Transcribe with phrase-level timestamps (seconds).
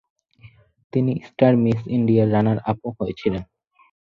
[0.93, 3.43] তিনি star miss ইন্ডিয়ার রানার-আপও হয়েছিলেন।